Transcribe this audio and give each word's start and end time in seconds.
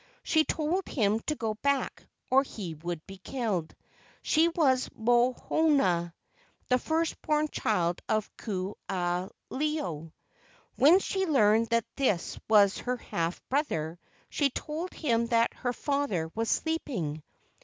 She 0.23 0.43
told 0.45 0.87
him 0.87 1.19
to 1.27 1.35
go 1.35 1.53
back, 1.53 2.07
or 2.31 2.41
he 2.41 2.73
would 2.73 3.05
be 3.05 3.19
killed. 3.19 3.75
She 4.23 4.47
was 4.47 4.89
Moho 4.99 5.69
nana, 5.69 6.15
the 6.69 6.79
first 6.79 7.21
born 7.21 7.49
child 7.49 8.01
of 8.09 8.35
Ku 8.35 8.75
aha 8.89 9.29
ilo. 9.51 10.11
When 10.75 10.97
she 10.97 11.27
learned 11.27 11.67
that 11.67 11.85
this 11.97 12.39
was 12.49 12.79
her 12.79 12.97
half 12.97 13.47
brother, 13.47 13.99
she 14.31 14.49
told 14.49 14.91
him 14.91 15.27
that 15.27 15.53
her 15.53 15.71
father 15.71 16.31
was 16.33 16.49
sleeping. 16.49 17.21